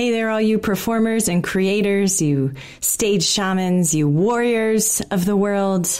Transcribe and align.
Hey 0.00 0.12
there, 0.12 0.30
all 0.30 0.40
you 0.40 0.58
performers 0.58 1.28
and 1.28 1.44
creators, 1.44 2.22
you 2.22 2.54
stage 2.80 3.22
shamans, 3.22 3.94
you 3.94 4.08
warriors 4.08 5.02
of 5.10 5.26
the 5.26 5.36
world, 5.36 5.90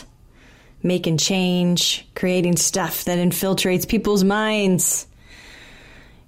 making 0.82 1.18
change, 1.18 2.08
creating 2.14 2.56
stuff 2.56 3.04
that 3.04 3.18
infiltrates 3.18 3.86
people's 3.86 4.24
minds. 4.24 5.06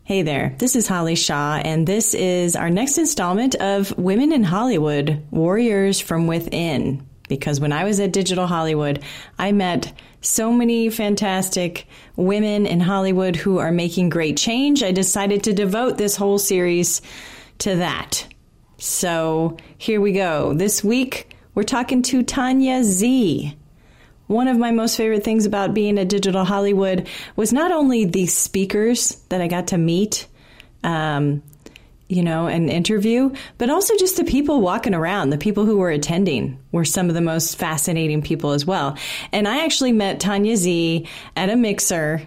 Hey 0.05 0.21
there, 0.21 0.55
this 0.59 0.77
is 0.77 0.87
Holly 0.87 1.15
Shaw, 1.15 1.63
and 1.65 1.87
this 1.87 2.13
is 2.13 2.57
our 2.57 2.69
next 2.69 2.99
installment 2.99 3.55
of 3.55 3.97
Women 3.97 4.33
in 4.33 4.45
Hollywood 4.45 5.25
Warriors 5.31 5.99
from 5.99 6.27
Within. 6.27 7.07
Because 7.27 7.59
when 7.59 7.73
I 7.73 7.85
was 7.85 8.01
at 8.01 8.13
Digital 8.13 8.47
Hollywood, 8.47 9.03
I 9.39 9.53
met 9.53 9.95
so 10.21 10.53
many 10.53 10.91
fantastic 10.91 11.87
women 12.17 12.67
in 12.67 12.81
Hollywood 12.81 13.35
who 13.35 13.57
are 13.57 13.73
making 13.73 14.11
great 14.11 14.37
change. 14.37 14.83
I 14.83 14.93
decided 14.93 15.45
to 15.45 15.55
devote 15.55 15.97
this 15.97 16.17
whole 16.17 16.39
series 16.39 17.01
to 17.59 17.77
that. 17.77 18.27
So 18.79 19.57
here 19.79 20.01
we 20.01 20.13
go. 20.13 20.55
This 20.55 20.83
week, 20.83 21.37
we're 21.55 21.63
talking 21.63 22.03
to 22.03 22.23
Tanya 22.23 22.83
Z. 22.83 23.57
One 24.27 24.49
of 24.49 24.57
my 24.57 24.71
most 24.71 24.97
favorite 24.97 25.23
things 25.23 25.47
about 25.47 25.75
being 25.75 25.99
at 25.99 26.09
Digital 26.09 26.45
Hollywood 26.45 27.07
was 27.37 27.53
not 27.53 27.71
only 27.71 28.05
the 28.05 28.27
speakers 28.27 29.17
that 29.29 29.41
I 29.41 29.47
got 29.47 29.69
to 29.69 29.79
meet, 29.79 30.27
um, 30.83 31.43
you 32.09 32.23
know, 32.23 32.47
and 32.47 32.69
interview, 32.69 33.35
but 33.57 33.71
also 33.71 33.97
just 33.97 34.17
the 34.17 34.25
people 34.25 34.61
walking 34.61 34.95
around, 34.95 35.31
the 35.31 35.39
people 35.39 35.65
who 35.65 35.79
were 35.79 35.91
attending 35.91 36.59
were 36.73 36.85
some 36.85 37.09
of 37.09 37.15
the 37.15 37.21
most 37.21 37.57
fascinating 37.57 38.21
people 38.21 38.51
as 38.51 38.67
well. 38.67 38.97
And 39.33 39.47
I 39.47 39.65
actually 39.65 39.93
met 39.93 40.21
Tanya 40.21 40.57
Z 40.57 41.07
at 41.37 41.51
a 41.51 41.57
mixer. 41.57 42.27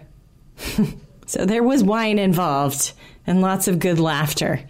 so 1.26 1.44
there 1.44 1.62
was 1.62 1.84
wine 1.84 2.18
involved 2.18 2.92
and 3.26 3.42
lots 3.42 3.68
of 3.68 3.78
good 3.78 4.00
laughter. 4.00 4.60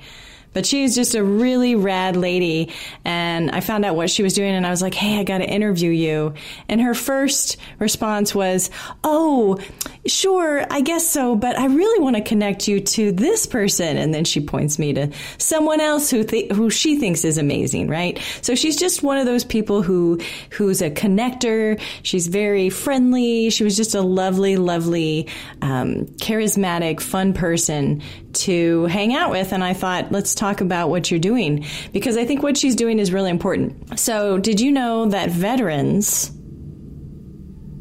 But 0.56 0.64
she's 0.64 0.94
just 0.94 1.14
a 1.14 1.22
really 1.22 1.74
rad 1.74 2.16
lady. 2.16 2.72
And 3.04 3.50
I 3.50 3.60
found 3.60 3.84
out 3.84 3.94
what 3.94 4.08
she 4.08 4.22
was 4.22 4.32
doing 4.32 4.54
and 4.54 4.66
I 4.66 4.70
was 4.70 4.80
like, 4.80 4.94
hey, 4.94 5.18
I 5.18 5.22
got 5.22 5.38
to 5.38 5.44
interview 5.44 5.90
you. 5.90 6.32
And 6.66 6.80
her 6.80 6.94
first 6.94 7.58
response 7.78 8.34
was, 8.34 8.70
oh, 9.04 9.58
sure, 10.06 10.64
I 10.70 10.80
guess 10.80 11.06
so, 11.06 11.36
but 11.36 11.58
I 11.58 11.66
really 11.66 12.02
want 12.02 12.16
to 12.16 12.22
connect 12.22 12.68
you 12.68 12.80
to 12.80 13.12
this 13.12 13.44
person. 13.44 13.98
And 13.98 14.14
then 14.14 14.24
she 14.24 14.40
points 14.40 14.78
me 14.78 14.94
to 14.94 15.12
someone 15.36 15.82
else 15.82 16.10
who, 16.10 16.24
th- 16.24 16.50
who 16.52 16.70
she 16.70 16.98
thinks 16.98 17.22
is 17.22 17.36
amazing, 17.36 17.88
right? 17.88 18.18
So 18.40 18.54
she's 18.54 18.76
just 18.76 19.02
one 19.02 19.18
of 19.18 19.26
those 19.26 19.44
people 19.44 19.82
who, 19.82 20.18
who's 20.52 20.80
a 20.80 20.90
connector. 20.90 21.78
She's 22.02 22.28
very 22.28 22.70
friendly. 22.70 23.50
She 23.50 23.62
was 23.62 23.76
just 23.76 23.94
a 23.94 24.00
lovely, 24.00 24.56
lovely, 24.56 25.28
um, 25.60 26.06
charismatic, 26.16 27.02
fun 27.02 27.34
person 27.34 28.00
to 28.40 28.84
hang 28.86 29.14
out 29.14 29.30
with. 29.30 29.52
And 29.52 29.62
I 29.62 29.72
thought, 29.72 30.12
let's 30.12 30.34
talk 30.34 30.60
about 30.60 30.90
what 30.90 31.10
you're 31.10 31.20
doing 31.20 31.64
because 31.92 32.16
I 32.16 32.24
think 32.24 32.42
what 32.42 32.56
she's 32.56 32.76
doing 32.76 32.98
is 32.98 33.12
really 33.12 33.30
important. 33.30 33.98
So, 33.98 34.38
did 34.38 34.60
you 34.60 34.72
know 34.72 35.06
that 35.06 35.30
veterans, 35.30 36.30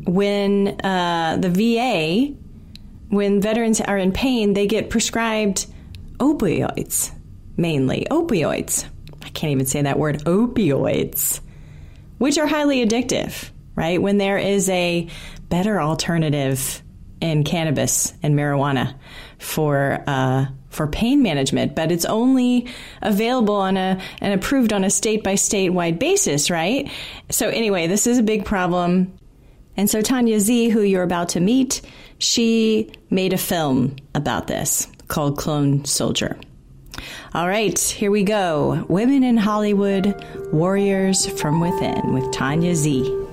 when 0.06 0.80
uh, 0.81 1.38
the 1.39 1.50
VA, 1.50 2.36
when 3.09 3.42
veterans 3.42 3.81
are 3.81 3.98
in 3.98 4.11
pain, 4.11 4.53
they 4.53 4.67
get 4.67 4.89
prescribed 4.89 5.67
opioids, 6.17 7.11
mainly 7.58 8.08
opioids. 8.09 8.86
I 9.23 9.30
can't 9.30 9.52
even 9.52 9.66
say 9.66 9.81
that 9.81 10.00
word, 10.00 10.23
opioids, 10.26 11.39
which 12.17 12.38
are 12.38 12.48
highly 12.48 12.86
addictive, 12.86 13.50
right? 13.76 14.02
When 14.02 14.17
there 14.17 14.38
is 14.38 14.70
a 14.70 15.09
better 15.50 15.81
alternative 15.81 16.81
in 17.22 17.44
cannabis 17.44 18.14
and 18.22 18.36
marijuana 18.36 18.95
for 19.38 20.03
uh, 20.08 20.45
for 20.69 20.88
pain 20.88 21.23
management, 21.23 21.75
but 21.75 21.91
it's 21.91 22.05
only 22.05 22.67
available 23.02 23.55
on 23.55 23.77
a 23.77 24.00
and 24.19 24.33
approved 24.33 24.73
on 24.73 24.83
a 24.83 24.89
state 24.89 25.23
by 25.23 25.36
state 25.36 25.69
wide 25.69 25.97
basis, 26.00 26.50
right? 26.50 26.89
So 27.30 27.50
anyway, 27.50 27.88
this 27.88 28.05
is 28.08 28.17
a 28.17 28.23
big 28.23 28.45
problem. 28.45 29.17
And 29.77 29.89
so 29.89 30.02
Tanya 30.02 30.39
Z, 30.39 30.70
who 30.70 30.82
you're 30.82 31.04
about 31.04 31.30
to 31.30 31.39
meet, 31.39 31.82
she 32.17 32.92
made 33.09 33.33
a 33.33 33.37
film 33.37 33.95
about 34.14 34.48
this 34.48 34.87
called 35.08 35.38
Clone 35.38 35.86
Soldier. 35.86 36.38
All 37.33 37.48
right, 37.48 37.77
here 37.77 38.11
we 38.11 38.23
go. 38.23 38.86
Women 38.88 39.23
in 39.23 39.36
Hollywood, 39.36 40.23
Warriors 40.54 41.27
from 41.39 41.59
Within 41.59 42.14
with 42.14 42.32
Tanya 42.32 42.76
Z. 42.76 43.24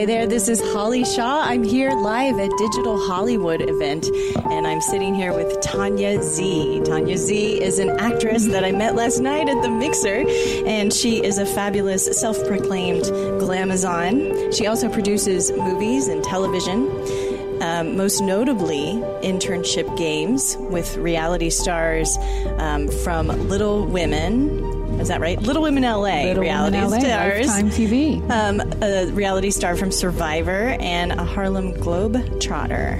Hi 0.00 0.06
there, 0.06 0.26
this 0.26 0.48
is 0.48 0.62
Holly 0.72 1.04
Shaw. 1.04 1.42
I'm 1.42 1.62
here 1.62 1.90
live 1.90 2.38
at 2.38 2.50
Digital 2.56 2.98
Hollywood 3.06 3.60
event, 3.60 4.06
and 4.50 4.66
I'm 4.66 4.80
sitting 4.80 5.14
here 5.14 5.34
with 5.34 5.60
Tanya 5.60 6.22
Z. 6.22 6.80
Tanya 6.86 7.18
Z 7.18 7.62
is 7.62 7.78
an 7.78 7.90
actress 8.00 8.46
that 8.46 8.64
I 8.64 8.72
met 8.72 8.94
last 8.94 9.20
night 9.20 9.50
at 9.50 9.60
the 9.60 9.68
Mixer, 9.68 10.24
and 10.66 10.90
she 10.90 11.22
is 11.22 11.36
a 11.36 11.44
fabulous 11.44 12.18
self 12.18 12.42
proclaimed 12.46 13.04
glamazon. 13.42 14.56
She 14.56 14.66
also 14.66 14.88
produces 14.88 15.52
movies 15.52 16.08
and 16.08 16.24
television. 16.24 16.88
Um, 17.60 17.94
most 17.94 18.22
notably 18.22 19.02
internship 19.22 19.98
games 19.98 20.56
with 20.58 20.96
reality 20.96 21.50
stars 21.50 22.16
um, 22.56 22.88
from 22.88 23.26
Little 23.50 23.84
Women, 23.84 24.69
is 25.00 25.08
that 25.08 25.20
right? 25.20 25.40
Little 25.40 25.62
Women 25.62 25.82
LA, 25.82 26.24
Little 26.24 26.42
reality 26.42 26.76
Women 26.76 26.90
LA, 26.90 27.00
stars. 27.00 27.46
Lifetime 27.46 27.70
TV. 27.70 28.30
Um, 28.30 28.60
a 28.82 29.10
reality 29.12 29.50
star 29.50 29.76
from 29.76 29.90
Survivor 29.90 30.76
and 30.80 31.12
a 31.12 31.24
Harlem 31.24 31.72
Globe 31.80 32.40
Trotter. 32.40 32.98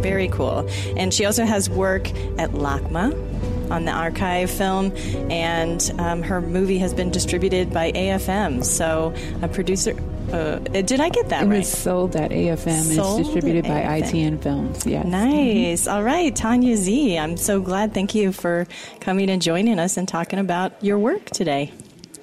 Very 0.00 0.28
cool. 0.28 0.68
And 0.96 1.12
she 1.12 1.24
also 1.24 1.44
has 1.44 1.68
work 1.70 2.08
at 2.38 2.50
LACMA 2.50 3.70
on 3.70 3.84
the 3.84 3.92
archive 3.92 4.50
film, 4.50 4.92
and 5.30 5.92
um, 5.98 6.22
her 6.22 6.40
movie 6.40 6.78
has 6.78 6.92
been 6.92 7.10
distributed 7.10 7.72
by 7.72 7.92
AFM. 7.92 8.64
So 8.64 9.14
a 9.42 9.48
producer. 9.48 9.94
Uh, 10.32 10.58
did 10.58 11.00
I 11.00 11.08
get 11.08 11.28
that 11.30 11.42
It 11.42 11.46
right? 11.46 11.58
was 11.58 11.68
sold 11.68 12.14
at 12.14 12.30
AFM. 12.30 12.94
Sold 12.94 13.20
it's 13.20 13.28
distributed 13.30 13.64
by 13.64 13.80
AFM. 13.80 14.02
ITN 14.36 14.42
Films. 14.42 14.86
Yes. 14.86 15.06
Nice. 15.06 15.86
All 15.88 16.02
right, 16.02 16.34
Tanya 16.34 16.76
Z. 16.76 17.18
I'm 17.18 17.36
so 17.36 17.60
glad. 17.60 17.92
Thank 17.94 18.14
you 18.14 18.30
for 18.32 18.66
coming 19.00 19.28
and 19.30 19.42
joining 19.42 19.78
us 19.80 19.96
and 19.96 20.06
talking 20.06 20.38
about 20.38 20.72
your 20.84 20.98
work 20.98 21.26
today. 21.30 21.72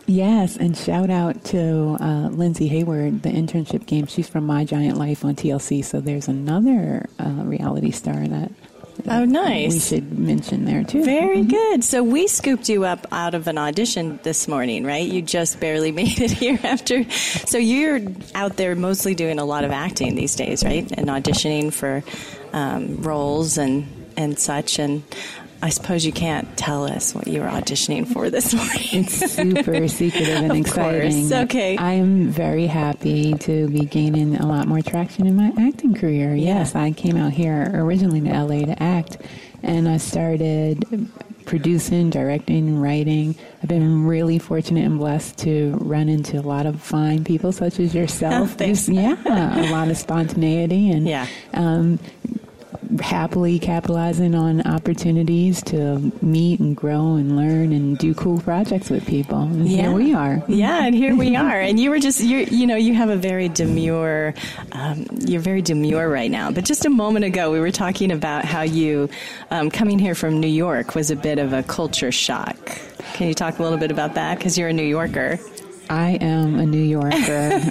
Yes, 0.06 0.56
and 0.56 0.78
shout 0.78 1.10
out 1.10 1.44
to 1.46 1.98
uh, 2.00 2.30
Lindsay 2.30 2.70
Hayward, 2.70 3.24
the 3.24 3.30
internship 3.30 3.86
game. 3.86 4.06
She's 4.06 4.30
from 4.30 4.46
My 4.46 4.64
Giant 4.64 4.98
Life 4.98 5.26
on 5.26 5.36
TLC. 5.36 5.84
So 5.84 6.00
there's 6.00 6.30
another 6.30 7.10
uh, 7.20 7.44
reality 7.44 7.92
star 7.92 8.26
that. 8.28 8.52
Oh, 9.08 9.26
nice. 9.26 9.74
We 9.74 9.80
should 9.80 10.18
mention 10.18 10.66
there 10.66 10.84
too. 10.84 11.04
Very 11.04 11.44
Mhm. 11.44 11.50
good. 11.50 11.84
So 11.84 12.04
we 12.04 12.28
scooped 12.28 12.68
you 12.70 12.84
up 12.86 13.06
out 13.12 13.36
of 13.36 13.48
an 13.48 13.58
audition 13.58 14.20
this 14.24 14.48
morning, 14.48 14.84
right? 14.84 15.08
You 15.08 15.22
just 15.22 15.60
barely 15.60 15.92
made 16.02 16.20
it 16.20 16.32
here 16.32 16.60
after. 16.64 17.04
So 17.12 17.58
you're 17.58 18.00
out 18.36 18.58
there 18.58 18.76
mostly 18.76 19.14
doing 19.16 19.40
a 19.40 19.46
lot 19.46 19.64
of 19.64 19.72
acting 19.72 20.16
these 20.16 20.36
days, 20.36 20.64
right? 20.64 20.90
And 20.98 21.08
auditioning 21.08 21.72
for 21.72 22.04
um, 22.54 22.98
roles 23.02 23.58
and 23.58 23.86
and 24.18 24.40
such. 24.40 24.80
And 24.80 25.04
I 25.62 25.70
suppose 25.70 26.06
you 26.06 26.12
can't 26.12 26.56
tell 26.58 26.84
us 26.84 27.16
what 27.16 27.28
you 27.28 27.42
were 27.42 27.48
auditioning 27.48 28.08
for 28.08 28.30
this 28.30 28.54
morning. 28.56 28.78
It's 28.92 29.32
super 29.32 29.88
secretive 29.88 30.38
and 30.44 30.52
Of 30.52 30.58
exciting. 30.58 31.30
course. 31.30 31.32
Okay. 31.46 31.78
I'm 31.78 32.28
very 32.30 32.68
happy 32.68 33.34
to 33.34 33.68
be 33.70 33.80
gaining 33.86 34.36
a 34.36 34.46
lot 34.46 34.68
more 34.68 34.82
traction 34.82 35.26
in 35.26 35.36
my 35.36 35.52
acting 35.60 35.96
career. 35.96 36.36
Yes, 36.36 36.76
I 36.76 36.92
came 36.92 37.18
out 37.18 37.34
here 37.34 37.72
originally 37.74 38.22
to 38.22 38.30
LA 38.30 38.66
to 38.66 38.82
act, 38.84 39.18
and 39.64 39.90
I 39.90 39.98
started 39.98 41.10
producing, 41.46 42.10
directing, 42.10 42.78
writing. 42.82 43.34
I've 43.64 43.70
been 43.70 44.06
really 44.06 44.38
fortunate 44.38 44.84
and 44.84 45.00
blessed 45.00 45.38
to 45.40 45.78
run 45.80 46.10
into 46.10 46.38
a 46.38 46.42
lot 46.44 46.66
of 46.66 46.82
fine 46.82 47.24
people 47.24 47.54
such 47.54 47.80
as 47.80 47.96
yourself. 47.96 48.52
Thanks. 48.58 48.86
Just- 48.88 48.90
yeah, 48.90 49.16
a 49.26 49.72
lot 49.72 49.88
of 49.88 49.98
spontaneity 49.98 50.92
and 50.92 51.08
Yeah. 51.08 51.26
um, 51.54 52.00
happily 53.00 53.60
capitalizing 53.60 54.36
on 54.36 54.62
opportunities 54.68 55.62
to 55.64 56.12
meet 56.22 56.60
and 56.60 56.76
grow 56.76 57.16
and 57.16 57.36
learn 57.36 57.72
and 57.74 57.98
do 57.98 58.14
cool 58.14 58.40
projects 58.40 58.90
with 58.90 59.06
people. 59.06 59.40
And 59.42 59.68
Yeah. 59.68 59.82
here 59.84 59.92
we 59.92 60.14
are. 60.14 60.44
Yeah, 60.48 60.86
and 60.86 60.94
here 60.96 61.16
we 61.16 61.36
are. 61.46 61.60
And 61.60 61.80
you 61.80 61.90
were 61.90 62.00
just, 62.00 62.22
you 62.24 62.40
you 62.50 62.66
know, 62.68 62.76
you 62.76 62.94
have 62.94 63.10
a 63.10 63.16
very 63.18 63.50
demure, 63.50 64.34
um, 64.72 65.06
you're 65.26 65.42
very 65.42 65.62
demure 65.62 66.10
right 66.10 66.32
now. 66.32 66.52
But 66.52 66.66
just 66.66 66.86
a 66.86 66.90
moment 66.90 67.26
ago, 67.26 67.52
we 67.52 67.60
were 67.60 67.72
talking 67.72 68.12
about 68.12 68.46
how 68.46 68.62
you, 68.62 69.10
um, 69.52 69.70
coming 69.72 70.00
here 70.00 70.16
from 70.16 70.40
New 70.40 70.48
York 70.48 70.96
was 70.96 71.12
a 71.12 71.16
bit 71.16 71.40
of 71.40 71.54
a 71.54 71.64
culture 71.64 72.12
shock. 72.12 72.58
Can 73.14 73.28
you 73.28 73.34
talk 73.34 73.60
a 73.60 73.64
little 73.64 73.78
bit 73.78 73.92
about 73.92 74.14
that? 74.16 74.38
Because 74.38 74.58
you're 74.58 74.70
a 74.70 74.74
New 74.74 74.84
Yorker. 74.84 75.40
I 75.90 76.18
am 76.20 76.60
a 76.60 76.66
New 76.66 76.82
Yorker. 76.84 77.16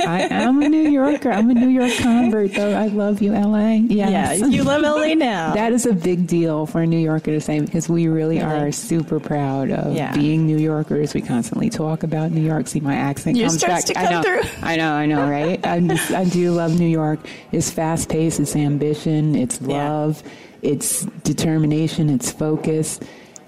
I 0.06 0.26
am 0.30 0.62
a 0.62 0.68
New 0.68 0.88
Yorker. 0.88 1.30
I'm 1.30 1.50
a 1.50 1.54
New 1.54 1.68
York 1.68 1.92
convert, 1.98 2.54
though. 2.54 2.72
I 2.74 2.86
love 2.86 3.20
you, 3.20 3.32
LA. 3.32 3.72
Yes. 3.74 4.40
Yeah, 4.40 4.46
you 4.46 4.64
love 4.64 4.82
LA 4.82 5.12
now. 5.14 5.52
That 5.52 5.72
is 5.72 5.84
a 5.84 5.92
big 5.92 6.26
deal 6.26 6.64
for 6.64 6.80
a 6.80 6.86
New 6.86 6.98
Yorker 6.98 7.32
to 7.32 7.40
say 7.42 7.60
because 7.60 7.88
we 7.90 8.08
really 8.08 8.40
are 8.40 8.72
super 8.72 9.20
proud 9.20 9.70
of 9.70 9.94
Yeah. 9.94 10.14
being 10.14 10.46
New 10.46 10.56
Yorkers. 10.58 11.12
We 11.12 11.20
constantly 11.20 11.68
talk 11.68 12.02
about 12.04 12.30
New 12.30 12.40
York. 12.40 12.68
See, 12.68 12.80
my 12.80 12.94
accent 12.94 13.36
Yours 13.36 13.52
comes 13.52 13.60
starts 13.60 13.92
back. 13.92 14.04
to 14.06 14.08
I 14.08 14.10
know, 14.12 14.22
through. 14.22 14.50
I 14.62 14.76
know, 14.76 14.92
I 14.94 15.06
know, 15.06 15.28
right? 15.28 15.66
I, 15.66 15.80
just, 15.80 16.10
I 16.12 16.24
do 16.24 16.52
love 16.52 16.78
New 16.78 16.88
York. 16.88 17.20
It's 17.52 17.70
fast 17.70 18.08
paced. 18.08 18.40
It's 18.40 18.56
ambition. 18.56 19.34
It's 19.36 19.60
Yeah. 19.60 19.90
love. 19.92 20.22
It's 20.62 21.02
determination. 21.22 22.08
It's 22.08 22.30
focus. 22.32 22.98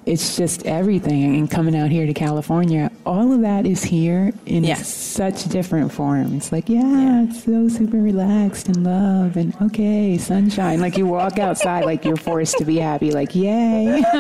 it's 0.07 0.39
just 0.39 0.65
everything. 0.65 1.37
And 1.37 1.51
coming 1.51 1.77
out 1.77 1.91
here 1.91 2.07
to 2.07 2.15
California, 2.15 2.88
all 3.09 3.33
of 3.33 3.41
that 3.41 3.65
is 3.67 3.83
here 3.83 4.33
in 4.45 4.65
Yeah. 4.65 4.75
such 4.77 5.45
different 5.49 5.91
forms. 5.93 6.53
Like, 6.53 6.69
yeah, 6.69 7.25
it's 7.25 7.43
so 7.45 7.69
super 7.69 7.97
relaxed 7.97 8.69
and 8.69 8.85
love 8.85 9.37
and 9.39 9.55
okay, 9.63 10.19
sunshine. 10.19 10.81
Like 10.81 10.99
you 10.99 11.07
walk 11.07 11.39
outside, 11.39 11.87
like 11.87 12.05
you're 12.05 12.17
forced 12.17 12.59
to 12.59 12.65
be 12.67 12.77
happy. 12.77 13.11
Like, 13.11 13.35
yay. 13.35 14.03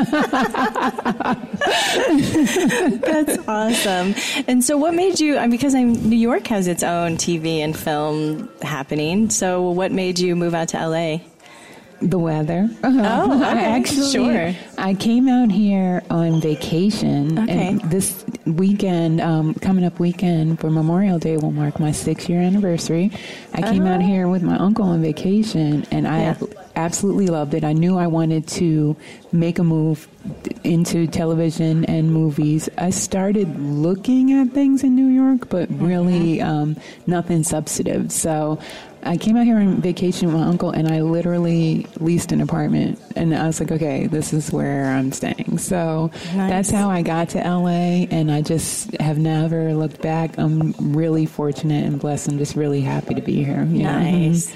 That's 2.09 3.39
awesome. 3.47 4.15
And 4.47 4.65
so, 4.65 4.77
what 4.77 4.95
made 4.95 5.21
you? 5.21 5.39
Because 5.49 5.75
I'm, 5.75 5.93
New 6.09 6.17
York 6.17 6.47
has 6.49 6.67
its 6.67 6.83
own 6.83 7.17
TV 7.17 7.59
and 7.59 7.77
film 7.77 8.49
happening. 8.63 9.31
So, 9.31 9.71
what 9.71 9.93
made 9.93 10.19
you 10.19 10.35
move 10.37 10.55
out 10.55 10.69
to 10.69 10.89
LA? 10.89 11.19
The 12.01 12.19
weather. 12.19 12.69
Oh, 12.85 13.43
I 13.45 13.61
actually, 13.77 14.13
sure. 14.13 14.55
I 14.79 14.95
came 14.95 15.29
out 15.29 15.51
here 15.51 16.03
on 16.11 16.41
vacation, 16.41 17.37
Okay. 17.41 17.69
and 17.69 17.81
this 17.91 18.25
weekend, 18.47 19.21
um, 19.21 19.55
coming 19.55 19.85
up 19.85 19.99
weekend 19.99 20.61
for 20.61 20.71
Memorial 20.71 21.19
Day, 21.19 21.37
will 21.37 21.51
mark 21.51 21.81
my 21.81 21.91
six 21.91 22.29
year 22.29 22.41
anniversary. 22.41 23.11
I 23.53 23.63
came 23.63 23.85
out 23.87 24.01
Oh. 24.01 24.07
here 24.07 24.29
with 24.29 24.43
my 24.45 24.57
uncle 24.57 24.85
on 24.85 25.03
vacation, 25.03 25.85
and 25.91 26.07
I 26.07 26.21
Yeah. 26.21 26.35
absolutely 26.77 27.27
loved 27.27 27.55
it. 27.55 27.65
I 27.65 27.73
knew 27.73 27.99
I 27.99 28.07
wanted 28.07 28.47
to 28.49 28.95
make 29.33 29.59
a 29.59 29.65
move 29.65 30.07
into 30.63 31.09
television 31.09 31.85
and 31.87 32.13
movies. 32.13 32.69
I 32.79 32.91
started 32.91 33.59
looking 33.61 34.33
at 34.33 34.53
things 34.53 34.85
in 34.85 34.95
New 34.95 35.09
York, 35.09 35.49
but 35.49 35.69
really 35.81 36.41
um, 36.41 36.77
nothing 37.09 37.43
substantive. 37.43 38.13
So 38.13 38.59
I 39.03 39.17
came 39.17 39.37
out 39.37 39.45
here 39.45 39.57
on 39.57 39.81
vacation 39.81 40.29
with 40.29 40.37
my 40.37 40.47
uncle, 40.47 40.71
and 40.71 40.89
I 40.89 41.03
literally 41.03 41.87
leased 42.01 42.33
an 42.33 42.41
apartment. 42.41 43.01
And 43.17 43.35
I 43.35 43.47
was 43.47 43.61
like, 43.61 43.71
okay, 43.73 44.07
this 44.07 44.33
is 44.33 44.53
where 44.53 44.87
I'm 44.87 45.13
staying. 45.13 45.59
So 45.59 46.11
Nice. 46.35 46.51
that's 46.51 46.71
how 46.71 46.91
I 46.91 47.03
got 47.03 47.31
to 47.31 47.39
LA, 47.39 48.07
and 48.11 48.31
I 48.31 48.43
just 48.43 48.97
have 49.01 49.19
never 49.19 49.75
looked 49.75 50.03
back. 50.03 50.37
I'm 50.39 50.73
really 50.79 51.27
fortunate 51.27 51.85
and 51.85 51.99
blessed. 52.01 52.29
I'm 52.29 52.39
just 52.39 52.55
really 52.57 52.81
happy 52.81 53.15
to 53.15 53.23
be 53.23 53.43
here. 53.45 53.65
Nice. 53.65 54.53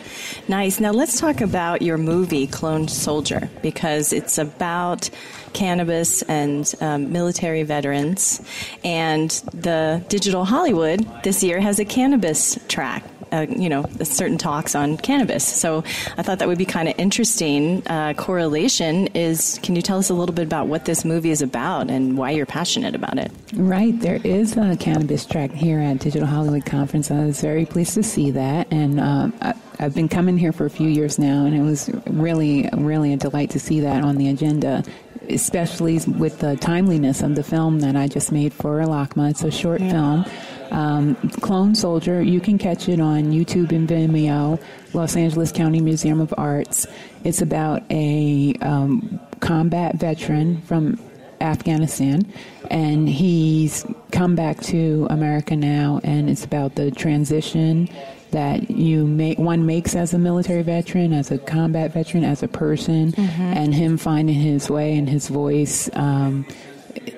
Nice. 0.49 0.81
Now 0.81 0.91
let's 0.93 1.21
talk 1.21 1.41
about 1.41 1.83
your 1.83 1.99
movie, 1.99 2.47
Clone 2.47 2.89
Soldier, 2.89 3.49
because 3.63 4.13
it's 4.13 4.39
about 4.39 5.09
cannabis 5.53 6.23
and 6.23 6.73
um, 6.81 7.13
military 7.13 7.63
veterans. 7.63 8.41
And 8.85 9.31
the 9.53 10.05
Digital 10.09 10.45
Hollywood 10.45 11.07
this 11.23 11.43
year 11.43 11.61
has 11.61 11.79
a 11.79 11.85
cannabis 11.85 12.59
track. 12.69 13.05
Uh, 13.33 13.47
you 13.49 13.69
know, 13.69 13.85
certain 14.03 14.37
talks 14.37 14.75
on 14.75 14.99
cannabis. 14.99 15.43
So 15.47 15.83
I 16.19 16.23
thought 16.23 16.39
that 16.41 16.49
would 16.49 16.59
be 16.59 16.67
kind 16.67 16.87
of 16.87 16.95
interesting. 16.99 17.83
Uh, 17.87 18.13
correlation 18.15 19.07
is 19.09 19.59
can 19.63 19.75
you 19.75 19.83
tell 19.83 19.99
us 19.99 20.11
a 20.11 20.15
little 20.15 20.35
bit 20.35 20.45
about 20.45 20.67
what 20.67 20.85
this 20.85 21.05
movie 21.05 21.31
is 21.31 21.41
about 21.41 21.91
and 21.91 22.19
why 22.19 22.33
you're 22.33 22.45
passionate 22.45 22.95
about 22.95 23.19
it? 23.19 23.33
Right, 23.55 23.99
there 24.01 24.21
is 24.23 24.57
a 24.57 24.77
cannabis 24.77 25.25
track 25.25 25.51
here 25.51 25.79
at 25.79 25.99
Digital 25.99 26.27
Hollywood 26.27 26.67
Conference. 26.67 27.11
I 27.11 27.25
was 27.25 27.41
very 27.41 27.65
pleased 27.65 27.95
to 27.95 28.03
see 28.03 28.31
that, 28.33 28.67
and 28.71 29.01
um, 29.01 29.33
I, 29.41 29.55
I've 29.79 29.95
been 29.95 30.09
coming 30.09 30.39
here 30.39 30.53
for 30.53 30.67
a 30.67 30.71
few 30.71 30.89
years 30.89 31.19
now, 31.19 31.45
and 31.45 31.55
it 31.55 31.63
was 31.63 31.91
really, 32.07 32.69
really 32.75 33.13
a 33.13 33.17
delight 33.17 33.51
to 33.51 33.61
see 33.61 33.81
that 33.81 34.05
on 34.05 34.17
the 34.17 34.29
agenda, 34.29 34.85
especially 35.29 35.99
with 36.19 36.39
the 36.41 36.57
timeliness 36.57 37.23
of 37.23 37.35
the 37.35 37.43
film 37.43 37.81
that 37.81 37.97
I 37.97 38.09
just 38.09 38.33
made 38.33 38.53
for 38.53 38.81
LACMA. 38.81 39.31
It's 39.31 39.43
a 39.43 39.51
short 39.51 39.81
film. 39.81 40.25
Um, 40.71 41.17
Clone 41.41 41.75
Soldier, 41.75 42.23
you 42.23 42.41
can 42.41 42.57
catch 42.57 42.89
it 42.89 42.99
on 42.99 43.25
YouTube 43.25 43.73
and 43.73 43.87
Vimeo, 43.87 44.59
Los 44.95 45.17
Angeles 45.17 45.53
County 45.53 45.81
Museum 45.81 46.21
of 46.21 46.33
Arts. 46.39 46.87
It's 47.25 47.43
about 47.43 47.83
a 47.91 48.55
um, 48.63 49.21
combat 49.41 49.97
veteran 49.97 50.63
from 50.63 50.99
Afghanistan, 51.43 52.33
and 52.71 53.09
he's 53.09 53.85
come 54.13 54.35
back 54.35 54.61
to 54.63 55.07
America 55.11 55.57
now, 55.57 56.01
and 56.05 56.31
it's 56.31 56.45
about 56.45 56.77
the 56.77 56.91
transition 56.91 57.89
that 58.33 58.71
you 58.71 59.07
make 59.07 59.39
one 59.39 59.65
makes 59.65 59.95
as 59.95 60.13
a 60.13 60.19
military 60.19 60.63
veteran, 60.63 61.13
as 61.13 61.31
a 61.31 61.39
combat 61.39 61.93
veteran, 61.93 62.25
as 62.25 62.43
a 62.43 62.49
person, 62.49 63.15
and 63.17 63.75
him 63.75 63.97
finding 63.97 64.35
his 64.35 64.69
way 64.69 64.97
and 64.97 65.09
his 65.09 65.29
voice. 65.29 65.89
Um, 65.95 66.47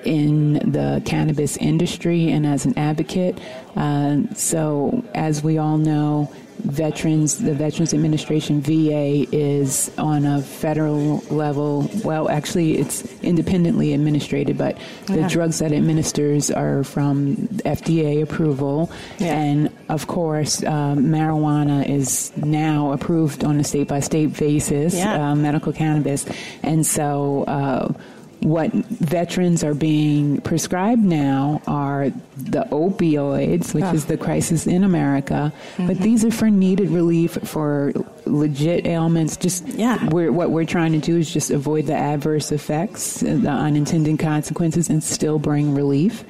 in 0.03 0.53
the 0.71 1.01
cannabis 1.05 1.57
industry 1.57 2.31
and 2.31 2.45
as 2.45 2.65
an 2.65 2.77
advocate. 2.77 3.37
Uh, 3.75 4.21
so, 4.33 5.03
as 5.13 5.43
we 5.43 5.57
all 5.57 5.77
know, 5.77 6.31
veterans, 6.65 7.37
the 7.39 7.53
Veterans 7.53 7.93
Administration 7.93 8.61
VA 8.61 9.25
is 9.31 9.91
on 9.97 10.25
a 10.25 10.41
federal 10.41 11.23
level. 11.29 11.89
Well, 12.03 12.29
actually, 12.29 12.77
it's 12.77 13.03
independently 13.21 13.93
administrated, 13.93 14.57
but 14.57 14.77
the 15.07 15.19
Yeah. 15.19 15.27
drugs 15.27 15.59
that 15.59 15.71
it 15.71 15.77
administers 15.77 16.49
are 16.51 16.83
from 16.83 17.47
FDA 17.65 18.21
approval. 18.21 18.89
Yeah. 19.19 19.37
And 19.37 19.69
of 19.89 20.07
course, 20.07 20.63
um, 20.63 21.05
marijuana 21.05 21.87
is 21.87 22.31
now 22.35 22.91
approved 22.91 23.43
on 23.43 23.59
a 23.59 23.63
state 23.63 23.87
by 23.87 23.99
state 23.99 24.37
basis, 24.37 24.95
Yeah. 24.95 25.31
uh, 25.31 25.35
medical 25.35 25.71
cannabis. 25.71 26.25
And 26.63 26.85
so, 26.85 27.43
uh, 27.47 27.93
what 28.41 28.71
veterans 28.73 29.63
are 29.63 29.73
being 29.73 30.39
prescribed 30.41 31.03
now 31.03 31.61
are 31.67 32.11
the 32.37 32.65
opioids, 32.71 33.73
which 33.73 33.83
Ah. 33.83 33.93
is 33.93 34.05
the 34.05 34.17
crisis 34.17 34.67
in 34.67 34.83
America. 34.83 35.51
But 35.77 35.99
these 35.99 36.23
are 36.25 36.31
for 36.31 36.49
needed 36.49 36.89
relief 36.89 37.37
for 37.43 37.91
legit 38.25 38.85
ailments. 38.85 39.37
Just 39.37 39.67
Yeah. 39.69 40.09
we're, 40.09 40.31
what 40.31 40.51
we're 40.51 40.65
trying 40.65 40.91
to 40.93 40.99
do 40.99 41.17
is 41.17 41.31
just 41.31 41.49
avoid 41.51 41.87
the 41.87 41.95
adverse 41.95 42.51
effects, 42.51 43.21
the 43.21 43.49
unintended 43.49 44.19
consequences, 44.19 44.89
and 44.89 45.03
still 45.03 45.39
bring 45.39 45.73
relief. 45.73 46.23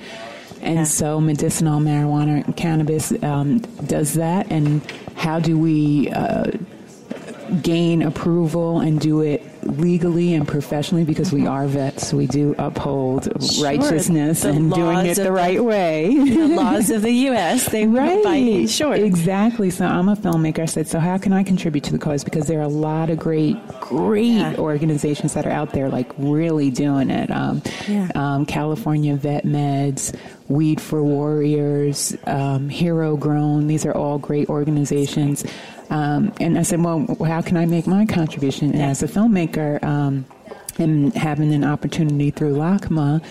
And 0.61 0.75
Yeah. 0.77 0.83
so, 0.85 1.19
medicinal 1.21 1.79
marijuana, 1.79 2.43
and 2.45 2.55
cannabis 2.55 3.13
um, 3.23 3.59
does 3.87 4.13
that. 4.13 4.47
And 4.49 4.81
how 5.15 5.39
do 5.39 5.57
we 5.57 6.09
uh, 6.09 6.45
gain 7.61 8.01
approval 8.01 8.79
and 8.79 8.99
do 8.99 9.21
it 9.21 9.43
legally 9.79 10.33
and 10.33 10.47
professionally 10.47 11.03
because 11.03 11.31
we 11.31 11.45
are 11.47 11.67
vets. 11.67 12.13
We 12.13 12.27
do 12.27 12.55
uphold 12.57 13.27
Sure. 13.43 13.65
righteousness 13.65 14.43
and 14.43 14.71
doing 14.73 15.05
it 15.05 15.15
the 15.15 15.23
the- 15.23 15.31
right 15.31 15.63
way. 15.63 16.13
The 16.13 16.47
laws 16.47 16.89
of 16.89 17.01
the 17.01 17.11
U.S. 17.29 17.69
They 17.69 17.85
Right. 17.87 18.23
By, 18.23 18.65
sure. 18.65 18.95
Exactly. 18.95 19.69
So 19.69 19.85
I'm 19.85 20.09
a 20.09 20.15
filmmaker. 20.15 20.59
I 20.59 20.65
said, 20.65 20.87
so 20.87 20.99
how 20.99 21.17
can 21.17 21.33
I 21.33 21.43
contribute 21.43 21.83
to 21.85 21.91
the 21.91 21.97
cause? 21.99 22.23
Because 22.23 22.47
there 22.47 22.59
are 22.59 22.63
a 22.63 22.67
lot 22.67 23.09
of 23.09 23.17
great, 23.19 23.55
great 23.79 24.25
Yeah. 24.25 24.55
organizations 24.57 25.33
that 25.33 25.45
are 25.45 25.51
out 25.51 25.71
there, 25.71 25.89
like 25.89 26.11
really 26.17 26.69
doing 26.71 27.09
it. 27.09 27.29
Um, 27.31 27.61
Yeah. 27.87 28.09
um, 28.15 28.45
California 28.45 29.15
Vet 29.15 29.45
Meds, 29.45 30.13
Weed 30.47 30.79
for 30.79 31.03
Warriors, 31.03 32.15
um, 32.25 32.69
Hero 32.69 33.17
Grown. 33.17 33.67
These 33.67 33.85
are 33.85 33.93
all 33.93 34.19
great 34.19 34.49
organizations. 34.49 35.43
Um, 35.89 36.33
and 36.39 36.57
I 36.57 36.63
said, 36.63 36.83
well, 36.83 37.05
how 37.25 37.41
can 37.41 37.57
I 37.57 37.65
make 37.65 37.87
my 37.87 38.05
contribution? 38.05 38.71
And 38.71 38.81
as 38.81 39.03
a 39.03 39.07
filmmaker, 39.07 39.83
um, 39.83 40.25
and 40.77 41.13
having 41.13 41.53
an 41.53 41.63
opportunity 41.63 42.31
through 42.31 42.55
LACMA, 42.55 43.23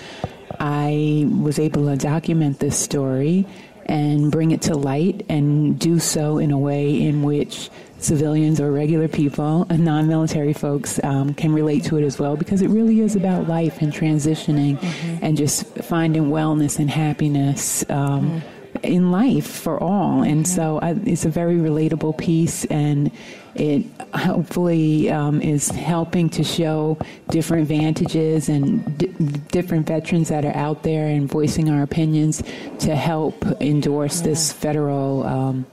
I 0.59 1.29
was 1.41 1.59
able 1.59 1.87
to 1.87 1.97
document 1.97 2.59
this 2.59 2.79
story 2.79 3.47
and 3.87 4.31
bring 4.33 4.51
it 4.51 4.63
to 4.63 4.75
light 4.75 5.27
and 5.29 5.79
do 5.79 5.99
so 5.99 6.39
in 6.39 6.51
a 6.51 6.59
way 6.59 7.03
in 7.03 7.23
which 7.23 7.71
civilians 8.05 8.61
or 8.61 8.71
regular 8.71 9.09
people 9.09 9.67
and 9.71 9.85
non-military 9.85 10.53
folks 10.53 11.03
um, 11.03 11.35
can 11.35 11.53
relate 11.53 11.85
to 11.85 11.97
it 11.97 12.05
as 12.05 12.19
well 12.19 12.37
because 12.37 12.63
it 12.63 12.69
really 12.69 13.01
is 13.01 13.17
about 13.17 13.49
life 13.49 13.81
and 13.81 13.93
transitioning 13.93 14.79
and 15.23 15.37
just 15.37 15.67
finding 15.79 16.25
wellness 16.25 16.79
and 16.79 16.91
happiness 16.91 17.89
um, 17.91 18.43
in 18.83 19.11
life 19.11 19.47
for 19.47 19.83
all. 19.83 20.23
And 20.23 20.47
so 20.47 20.79
I, 20.81 20.91
it's 21.05 21.25
a 21.25 21.31
very 21.31 21.57
relatable 21.57 22.19
piece 22.19 22.65
and 22.67 23.11
it 23.55 23.87
hopefully 24.15 25.11
um, 25.11 25.41
is 25.41 25.69
helping 25.69 26.29
to 26.31 26.43
show 26.43 26.99
different 27.29 27.69
vantages 27.69 28.49
and 28.49 29.49
different 29.49 29.87
veterans 29.87 30.29
that 30.29 30.45
are 30.45 30.57
out 30.57 30.83
there 30.83 31.07
and 31.07 31.29
voicing 31.29 31.71
our 31.71 31.83
opinions 31.83 32.43
to 32.81 32.97
help 32.97 33.45
endorse 33.61 34.21
this 34.23 34.53
federal 34.53 35.25
um, 35.25 35.67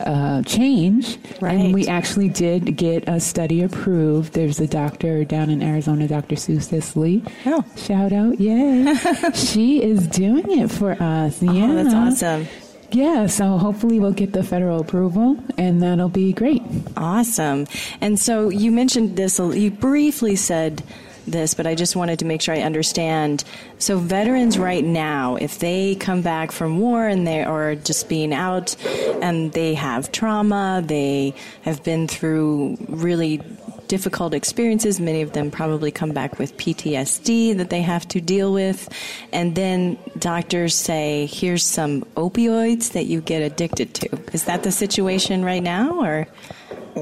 uh, 0.00 0.42
change. 0.42 1.18
Right. 1.40 1.54
And 1.54 1.74
we 1.74 1.86
actually 1.88 2.28
did 2.28 2.76
get 2.76 3.08
a 3.08 3.20
study 3.20 3.62
approved. 3.62 4.32
There's 4.32 4.60
a 4.60 4.66
doctor 4.66 5.24
down 5.24 5.50
in 5.50 5.62
Arizona, 5.62 6.08
Dr. 6.08 6.36
Sue 6.36 6.60
Sisley. 6.60 7.22
Oh. 7.46 7.64
Shout 7.76 8.12
out, 8.12 8.40
yay. 8.40 8.94
she 9.34 9.82
is 9.82 10.06
doing 10.08 10.58
it 10.58 10.70
for 10.70 10.92
us. 10.92 11.42
Yeah. 11.42 11.50
Oh, 11.52 11.74
that's 11.74 11.94
awesome. 11.94 12.46
Yeah, 12.92 13.26
so 13.26 13.56
hopefully 13.56 14.00
we'll 14.00 14.12
get 14.12 14.32
the 14.32 14.42
federal 14.42 14.80
approval 14.80 15.38
and 15.56 15.80
that'll 15.80 16.08
be 16.08 16.32
great. 16.32 16.62
Awesome. 16.96 17.66
And 18.00 18.18
so 18.18 18.48
you 18.48 18.72
mentioned 18.72 19.16
this, 19.16 19.38
you 19.38 19.70
briefly 19.70 20.34
said 20.34 20.82
this, 21.30 21.54
but 21.54 21.66
I 21.66 21.74
just 21.74 21.96
wanted 21.96 22.18
to 22.20 22.24
make 22.24 22.42
sure 22.42 22.54
I 22.54 22.60
understand. 22.60 23.44
So 23.78 23.98
veterans 23.98 24.58
right 24.58 24.84
now, 24.84 25.36
if 25.36 25.58
they 25.58 25.94
come 25.94 26.22
back 26.22 26.52
from 26.52 26.78
war 26.78 27.06
and 27.06 27.26
they 27.26 27.42
are 27.42 27.74
just 27.74 28.08
being 28.08 28.32
out 28.34 28.76
and 29.22 29.52
they 29.52 29.74
have 29.74 30.12
trauma, 30.12 30.82
they 30.84 31.34
have 31.62 31.82
been 31.82 32.08
through 32.08 32.76
really 32.88 33.42
difficult 33.88 34.34
experiences. 34.34 35.00
Many 35.00 35.20
of 35.20 35.32
them 35.32 35.50
probably 35.50 35.90
come 35.90 36.12
back 36.12 36.38
with 36.38 36.56
PTSD 36.56 37.56
that 37.56 37.70
they 37.70 37.82
have 37.82 38.06
to 38.08 38.20
deal 38.20 38.52
with. 38.52 38.88
And 39.32 39.56
then 39.56 39.98
doctors 40.18 40.76
say, 40.76 41.26
here's 41.26 41.64
some 41.64 42.02
opioids 42.16 42.92
that 42.92 43.06
you 43.06 43.20
get 43.20 43.42
addicted 43.42 43.92
to. 43.94 44.18
Is 44.32 44.44
that 44.44 44.62
the 44.62 44.70
situation 44.70 45.44
right 45.44 45.62
now 45.62 46.00
or? 46.00 46.28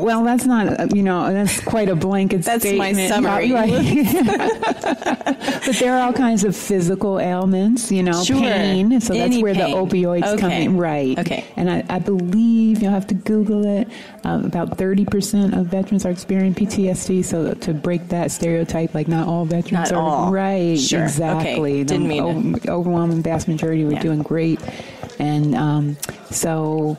Well, 0.04 0.24
that's 0.24 0.44
not, 0.44 0.94
you 0.94 1.02
know, 1.02 1.32
that's 1.32 1.60
quite 1.60 1.88
a 1.88 1.96
blanket 1.96 2.42
that's 2.42 2.62
statement. 2.64 2.96
my 2.96 3.08
summary. 3.08 3.52
but 5.66 5.68
there 5.78 5.96
are 5.96 6.06
all 6.06 6.12
kinds 6.12 6.44
of 6.44 6.56
physical 6.56 7.18
ailments, 7.20 7.90
you 7.90 8.02
know, 8.02 8.22
sure. 8.24 8.40
pain. 8.40 9.00
So 9.00 9.14
that's 9.14 9.32
Any 9.34 9.42
where 9.42 9.54
pain. 9.54 9.70
the 9.70 9.76
opioids 9.76 10.24
okay. 10.24 10.40
come 10.40 10.50
in. 10.52 10.76
Right. 10.76 11.18
Okay. 11.18 11.44
And 11.56 11.70
I, 11.70 11.84
I 11.88 11.98
believe, 11.98 12.82
you'll 12.82 12.92
have 12.92 13.06
to 13.08 13.14
Google 13.14 13.64
it, 13.64 13.88
um, 14.24 14.44
about 14.44 14.76
30% 14.78 15.58
of 15.58 15.66
veterans 15.66 16.04
are 16.06 16.10
experiencing 16.10 16.66
PTSD. 16.66 17.24
So 17.24 17.54
to 17.54 17.74
break 17.74 18.08
that 18.08 18.30
stereotype, 18.30 18.94
like 18.94 19.08
not 19.08 19.28
all 19.28 19.44
veterans 19.44 19.90
Not 19.90 19.92
are. 19.92 20.02
all. 20.02 20.32
Right. 20.32 20.78
Sure. 20.78 21.02
Exactly. 21.02 21.80
Okay. 21.80 21.84
Didn't 21.84 22.02
the 22.04 22.08
mean 22.20 22.56
o- 22.68 22.72
overwhelming 22.78 23.22
vast 23.22 23.48
majority 23.48 23.84
were 23.84 23.92
Yeah. 23.92 24.02
doing 24.02 24.22
great. 24.22 24.60
And 25.18 25.54
um, 25.54 25.96
so 26.30 26.96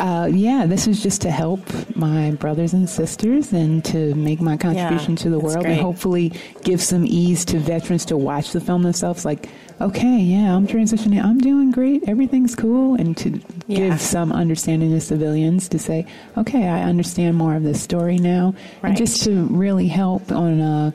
uh, 0.00 0.28
yeah, 0.32 0.64
this 0.66 0.86
is 0.86 1.02
just 1.02 1.22
to 1.22 1.30
help 1.30 1.60
my 1.96 2.30
brothers 2.32 2.72
and 2.72 2.88
sisters 2.88 3.52
and 3.52 3.84
to 3.86 4.14
make 4.14 4.40
my 4.40 4.56
contribution 4.56 5.16
to 5.16 5.30
the 5.30 5.38
world 5.38 5.62
great. 5.64 5.72
and 5.72 5.80
hopefully 5.80 6.32
give 6.62 6.80
some 6.80 7.04
ease 7.06 7.44
to 7.46 7.58
veterans 7.58 8.04
to 8.06 8.16
watch 8.16 8.52
the 8.52 8.60
film 8.60 8.82
themselves. 8.82 9.24
Like, 9.24 9.48
okay, 9.80 10.18
yeah, 10.18 10.54
I'm 10.54 10.66
transitioning. 10.66 11.22
I'm 11.22 11.38
doing 11.38 11.70
great. 11.72 12.08
Everything's 12.08 12.54
cool. 12.54 12.94
And 12.94 13.16
to 13.18 13.40
Yeah. 13.66 13.78
give 13.88 14.00
some 14.00 14.32
understanding 14.32 14.90
to 14.90 15.00
civilians 15.00 15.68
to 15.70 15.78
say, 15.78 16.06
okay, 16.36 16.68
I 16.68 16.82
understand 16.84 17.36
more 17.36 17.54
of 17.56 17.62
this 17.64 17.80
story 17.80 18.18
now. 18.18 18.54
Right. 18.82 18.90
And 18.90 18.96
just 18.96 19.24
to 19.24 19.44
really 19.46 19.88
help 19.88 20.30
on 20.30 20.60
a 20.60 20.94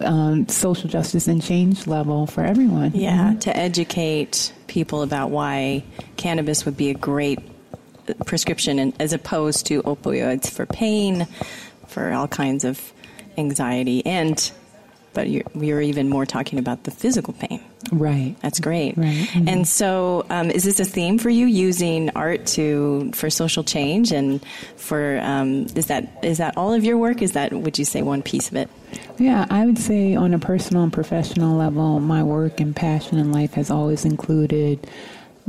um, 0.00 0.48
social 0.48 0.88
justice 0.88 1.26
and 1.28 1.42
change 1.42 1.86
level 1.86 2.26
for 2.26 2.44
everyone. 2.44 2.92
Yeah, 2.94 3.34
to 3.40 3.56
educate 3.56 4.52
people 4.68 5.02
about 5.02 5.30
why 5.30 5.82
cannabis 6.16 6.64
would 6.64 6.76
be 6.76 6.90
a 6.90 6.94
great 6.94 7.38
prescription 8.26 8.78
and, 8.78 8.92
as 9.00 9.12
opposed 9.12 9.66
to 9.66 9.82
opioids 9.82 10.50
for 10.50 10.66
pain, 10.66 11.26
for 11.86 12.12
all 12.12 12.28
kinds 12.28 12.64
of 12.64 12.92
anxiety, 13.38 14.04
and 14.06 14.50
but 15.14 15.28
you're, 15.28 15.42
you're 15.54 15.80
even 15.82 16.08
more 16.08 16.24
talking 16.24 16.58
about 16.58 16.84
the 16.84 16.90
physical 16.90 17.34
pain. 17.34 17.60
Right. 17.92 18.34
That's 18.40 18.60
great. 18.60 18.96
Right. 18.96 19.12
Mhm. 19.28 19.46
And 19.46 19.68
so, 19.68 20.24
um, 20.30 20.50
is 20.50 20.64
this 20.64 20.80
a 20.80 20.86
theme 20.86 21.18
for 21.18 21.28
you 21.28 21.44
using 21.44 22.08
art 22.16 22.46
to 22.56 23.10
for 23.12 23.28
social 23.28 23.62
change 23.62 24.10
and 24.10 24.42
for 24.76 25.20
um, 25.22 25.66
is 25.76 25.86
that 25.88 26.20
is 26.22 26.38
that 26.38 26.56
all 26.56 26.72
of 26.72 26.82
your 26.84 26.96
work? 26.96 27.20
Is 27.20 27.32
that 27.32 27.52
would 27.52 27.78
you 27.78 27.84
say 27.84 28.00
one 28.00 28.22
piece 28.22 28.48
of 28.48 28.56
it? 28.56 28.70
Yeah, 29.18 29.44
I 29.50 29.66
would 29.66 29.78
say 29.78 30.14
on 30.14 30.32
a 30.32 30.38
personal 30.38 30.82
and 30.82 30.92
professional 30.92 31.58
level, 31.58 32.00
my 32.00 32.22
work 32.22 32.58
and 32.60 32.74
passion 32.74 33.18
in 33.18 33.32
life 33.32 33.52
has 33.54 33.70
always 33.70 34.06
included 34.06 34.86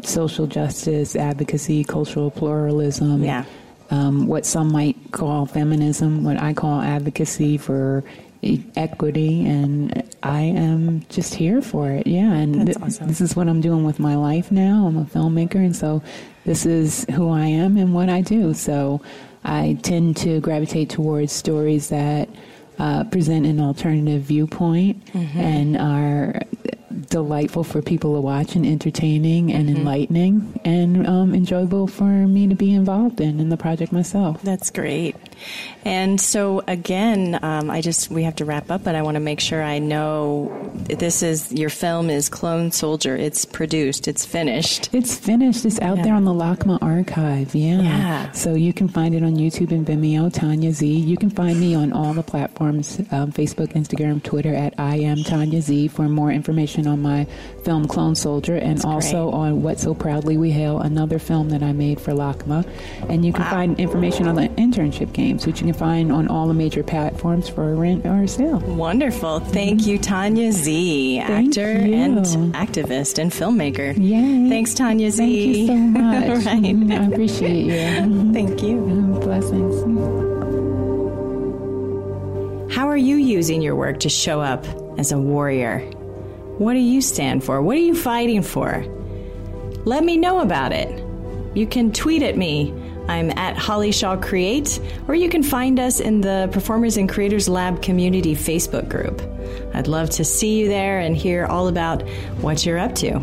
social 0.01 0.47
justice, 0.47 1.15
advocacy, 1.15 1.83
cultural 1.83 2.31
pluralism. 2.31 3.23
Yeah. 3.23 3.45
Um, 3.89 4.25
what 4.27 4.45
some 4.45 4.71
might 4.71 4.97
call 5.11 5.45
feminism, 5.45 6.23
what 6.23 6.37
I 6.41 6.53
call 6.53 6.81
advocacy 6.81 7.57
for 7.57 8.03
e- 8.41 8.63
equity, 8.75 9.45
and 9.45 10.03
I 10.23 10.41
am 10.41 11.05
just 11.09 11.35
here 11.35 11.61
for 11.61 11.91
it. 11.91 12.07
Yeah, 12.07 12.31
and 12.33 12.65
th- 12.65 12.77
awesome. 12.81 13.07
this 13.07 13.21
is 13.21 13.35
what 13.35 13.47
I'm 13.47 13.61
doing 13.61 13.83
with 13.83 13.99
my 13.99 14.15
life 14.15 14.51
now. 14.51 14.87
I'm 14.87 14.97
a 14.97 15.03
filmmaker, 15.05 15.55
and 15.55 15.75
so 15.75 16.01
this 16.43 16.65
is 16.65 17.05
who 17.13 17.29
I 17.29 17.45
am 17.45 17.77
and 17.77 17.93
what 17.93 18.09
I 18.09 18.21
do. 18.21 18.53
So 18.55 19.01
I 19.43 19.77
tend 19.83 20.17
to 20.17 20.39
gravitate 20.39 20.89
towards 20.89 21.31
stories 21.31 21.89
that 21.89 22.29
uh, 22.79 23.03
present 23.03 23.45
an 23.45 23.59
alternative 23.59 24.23
viewpoint 24.23 25.05
Mm-hmm. 25.13 25.39
and 25.39 25.77
are 25.77 26.41
delightful 27.13 27.63
for 27.63 27.81
people 27.81 28.15
to 28.15 28.21
watch 28.21 28.55
and 28.55 28.65
entertaining 28.65 29.51
and 29.53 29.69
Mm-hmm. 29.69 29.77
enlightening 29.77 30.59
and 30.65 31.07
um, 31.07 31.33
enjoyable 31.33 31.87
for 31.87 32.03
me 32.27 32.47
to 32.47 32.55
be 32.55 32.73
involved 32.73 33.21
in 33.21 33.39
in 33.39 33.47
the 33.49 33.55
project 33.57 33.91
myself. 33.93 34.41
That's 34.41 34.69
great. 34.71 35.15
And 35.85 36.19
so 36.19 36.63
again, 36.67 37.39
um, 37.41 37.69
I 37.69 37.81
just 37.81 38.09
we 38.09 38.23
have 38.23 38.35
to 38.37 38.45
wrap 38.45 38.69
up, 38.71 38.83
but 38.83 38.95
I 38.95 39.01
want 39.03 39.15
to 39.15 39.19
make 39.21 39.39
sure 39.39 39.61
I 39.63 39.79
know 39.79 40.51
this 40.89 41.21
is 41.23 41.51
your 41.53 41.69
film 41.69 42.09
is 42.09 42.29
Clone 42.29 42.71
Soldier. 42.71 43.15
It's 43.15 43.45
produced. 43.45 44.07
It's 44.07 44.25
finished. 44.25 44.89
It's 44.93 45.15
finished. 45.15 45.65
It's 45.65 45.79
out 45.81 45.97
Yeah. 45.97 46.03
there 46.03 46.15
on 46.15 46.25
the 46.25 46.33
LACMA 46.33 46.79
archive. 46.81 47.53
Yeah. 47.55 47.81
Yeah. 47.81 48.31
So 48.31 48.55
you 48.55 48.73
can 48.73 48.87
find 48.87 49.13
it 49.15 49.23
on 49.23 49.35
YouTube 49.35 49.71
and 49.71 49.85
Vimeo, 49.85 50.31
Tanya 50.33 50.71
Z. 50.71 50.85
You 50.87 51.17
can 51.17 51.29
find 51.29 51.59
me 51.59 51.75
on 51.75 51.91
all 51.93 52.13
the 52.13 52.23
platforms 52.23 52.99
um, 53.11 53.31
Facebook, 53.31 53.73
Instagram, 53.73 54.23
Twitter 54.23 54.53
at 54.55 54.73
I 54.79 54.95
am 54.97 55.23
Tanya 55.23 55.61
Z 55.61 55.89
for 55.89 56.07
more 56.09 56.31
information 56.31 56.87
on 56.87 57.01
my 57.03 57.27
film 57.63 57.87
Clone 57.87 58.15
Soldier 58.15 58.55
and 58.55 58.77
That's 58.77 58.85
also 58.85 59.29
great. 59.29 59.37
on 59.39 59.61
What 59.63 59.79
So 59.79 59.93
Proudly 59.93 60.37
We 60.37 60.49
Hail, 60.51 60.79
another 60.79 61.19
film 61.19 61.49
that 61.49 61.61
I 61.61 61.71
made 61.73 62.01
for 62.01 62.11
LACMA. 62.13 62.65
And 63.09 63.23
you 63.25 63.31
can 63.31 63.43
Wow. 63.43 63.49
find 63.51 63.79
information 63.79 64.27
on 64.27 64.35
the 64.35 64.47
internship 64.49 65.13
games, 65.13 65.45
which 65.45 65.59
you 65.61 65.65
can 65.67 65.73
find 65.75 66.11
on 66.11 66.27
all 66.27 66.47
the 66.47 66.53
major 66.55 66.81
platforms 66.83 67.47
for 67.47 67.75
rent 67.75 68.05
or 68.07 68.25
sale. 68.27 68.59
Wonderful. 68.59 69.39
Thank 69.41 69.85
you, 69.85 69.97
Tanya 69.99 70.51
Z, 70.51 71.21
Thank 71.27 71.49
actor 71.57 71.71
you. 71.85 71.93
and 71.93 72.17
activist 72.55 73.19
and 73.19 73.31
filmmaker. 73.31 73.93
Yay. 73.97 74.49
Thanks, 74.49 74.73
Tanya 74.73 75.11
Z. 75.11 75.21
Thank 75.21 75.57
you 75.57 75.67
so 75.67 75.75
much. 76.01 76.45
right. 76.45 76.63
Mm-hmm. 76.63 76.91
I 76.91 77.05
appreciate 77.05 77.65
you. 77.65 77.73
Thank 78.33 78.63
you. 78.63 78.77
Mm-hmm. 78.77 79.19
Blessings. 79.19 79.83
How 82.73 82.87
are 82.89 82.97
you 82.97 83.17
using 83.17 83.61
your 83.61 83.75
work 83.75 83.99
to 83.99 84.09
show 84.09 84.41
up 84.41 84.65
as 84.97 85.11
a 85.11 85.19
warrior? 85.19 85.83
What 86.63 86.73
do 86.73 86.79
you 86.79 87.01
stand 87.01 87.43
for? 87.43 87.61
What 87.61 87.75
are 87.75 87.81
you 87.81 87.93
fighting 87.93 88.41
for? 88.41 88.85
Let 89.83 90.05
me 90.05 90.15
know 90.15 90.39
about 90.39 90.71
it. 90.71 91.03
You 91.53 91.67
can 91.67 91.91
tweet 91.91 92.23
at 92.23 92.37
me. 92.37 92.73
I'm 93.09 93.31
at 93.31 93.57
Holly 93.57 93.91
Shaw 93.91 94.15
Create, 94.15 94.79
or 95.09 95.13
you 95.13 95.27
can 95.27 95.43
find 95.43 95.77
us 95.77 95.99
in 95.99 96.21
the 96.21 96.49
Performers 96.53 96.95
and 96.95 97.09
Creators 97.09 97.49
Lab 97.49 97.81
community 97.81 98.33
Facebook 98.33 98.87
group. 98.87 99.21
I'd 99.75 99.89
love 99.89 100.09
to 100.11 100.23
see 100.23 100.59
you 100.61 100.69
there 100.69 100.99
and 100.99 101.17
hear 101.17 101.45
all 101.45 101.67
about 101.67 102.07
what 102.39 102.65
you're 102.65 102.79
up 102.79 102.95
to. 102.95 103.17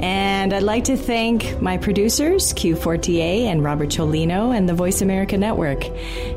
And 0.00 0.52
I'd 0.52 0.64
like 0.64 0.82
to 0.84 0.96
thank 0.96 1.62
my 1.62 1.78
producers, 1.78 2.52
Q4TA 2.54 3.44
and 3.44 3.62
Robert 3.62 3.90
Cholino 3.90 4.54
and 4.54 4.68
the 4.68 4.74
Voice 4.74 5.00
America 5.00 5.38
Network. 5.38 5.84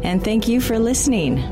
And 0.03 0.23
thank 0.23 0.47
you 0.47 0.61
for 0.61 0.77
listening. 0.77 1.43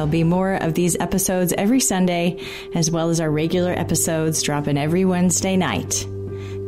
There'll 0.00 0.10
be 0.10 0.24
more 0.24 0.54
of 0.54 0.72
these 0.72 0.96
episodes 0.98 1.52
every 1.58 1.78
Sunday, 1.78 2.42
as 2.74 2.90
well 2.90 3.10
as 3.10 3.20
our 3.20 3.30
regular 3.30 3.72
episodes 3.72 4.40
dropping 4.40 4.78
every 4.78 5.04
Wednesday 5.04 5.58
night. 5.58 6.06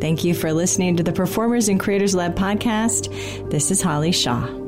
Thank 0.03 0.23
you 0.23 0.35
for 0.35 0.53
listening 0.53 0.99
to 0.99 1.03
the 1.03 1.15
Performers 1.15 1.71
and 1.71 1.81
Creators 1.81 2.15
Lab 2.15 2.35
podcast. 2.35 3.09
This 3.49 3.71
is 3.71 3.81
Holly 3.81 4.13
Shaw. 4.13 4.62